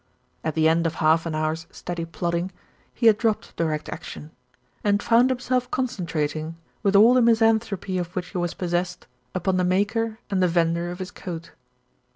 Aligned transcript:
At 0.43 0.55
the 0.55 0.67
end 0.67 0.87
of 0.87 0.95
half 0.95 1.27
an 1.27 1.35
hour's 1.35 1.67
steady 1.69 2.05
plodding, 2.05 2.51
he 2.91 3.05
had 3.05 3.19
dropped 3.19 3.55
Direct 3.55 3.87
Action 3.87 4.31
and 4.83 4.99
found 5.03 5.29
himself 5.29 5.69
concen 5.69 6.07
trating, 6.07 6.55
with 6.81 6.95
all 6.95 7.13
the 7.13 7.21
misanthropy 7.21 7.99
of 7.99 8.15
which 8.15 8.29
he 8.29 8.39
was 8.39 8.55
pos 8.55 8.71
sessed, 8.71 9.03
upon 9.35 9.57
the 9.57 9.63
maker 9.63 10.17
and 10.31 10.41
the 10.41 10.47
vendor 10.47 10.89
of 10.89 10.97
his 10.97 11.11
coat. 11.11 11.51